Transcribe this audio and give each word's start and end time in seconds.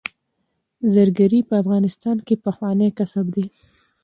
زرګري 0.93 1.39
په 1.49 1.53
افغانستان 1.61 2.17
کې 2.27 2.35
پخوانی 2.43 2.89
کسب 2.97 3.25
دی 3.35 3.45